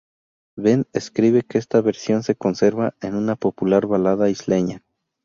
Bent 0.57 0.87
escribe 0.97 1.43
que 1.43 1.59
esta 1.59 1.79
versión 1.79 2.23
se 2.23 2.33
conservaba 2.33 2.95
en 3.01 3.13
una 3.13 3.35
popular 3.35 3.85
balada 3.85 4.31
isleña. 4.31 4.81